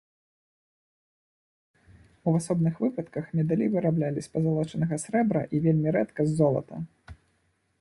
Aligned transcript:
У 2.31 2.33
асобных 2.37 2.81
выпадках 2.85 3.25
медалі 3.41 3.67
выраблялі 3.75 4.19
з 4.29 4.33
пазалочанага 4.39 4.95
срэбра 5.05 5.41
і 5.57 5.63
вельмі 5.67 5.89
рэдка 5.99 6.21
з 6.31 6.35
золата. 6.41 6.75